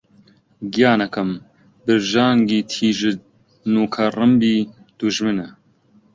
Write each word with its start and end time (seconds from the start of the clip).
گیانەکەم! 0.73 1.29
برژانگی 1.85 2.61
تیژت 2.71 3.19
نووکە 3.73 4.05
ڕمبی 4.17 4.57
دوژمنە 4.97 5.47